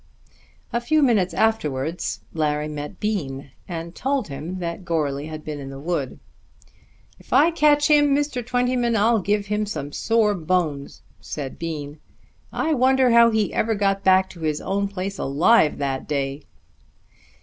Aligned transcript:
A 0.73 0.81
few 0.81 1.03
minutes 1.03 1.31
afterwards 1.31 2.21
Larry 2.33 2.67
met 2.67 2.99
Bean, 2.99 3.51
and 3.67 3.93
told 3.93 4.29
him 4.29 4.57
that 4.57 4.83
Goarly 4.83 5.27
had 5.27 5.45
been 5.45 5.59
in 5.59 5.69
the 5.69 5.79
wood. 5.79 6.19
"If 7.19 7.31
I 7.31 7.51
catch 7.51 7.87
him, 7.87 8.15
Mr. 8.15 8.43
Twentyman, 8.43 8.95
I'll 8.95 9.19
give 9.21 9.45
him 9.45 9.67
sore 9.67 10.33
bones," 10.33 11.03
said 11.19 11.59
Bean. 11.59 11.99
"I 12.51 12.73
wonder 12.73 13.11
how 13.11 13.29
he 13.29 13.53
ever 13.53 13.75
got 13.75 14.03
back 14.03 14.27
to 14.31 14.39
his 14.39 14.59
own 14.59 14.87
place 14.87 15.19
alive 15.19 15.77
that 15.77 16.07
day." 16.07 16.45